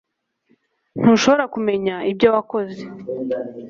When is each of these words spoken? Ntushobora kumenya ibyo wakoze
Ntushobora 0.99 1.45
kumenya 1.53 1.95
ibyo 2.11 2.27
wakoze 2.35 2.81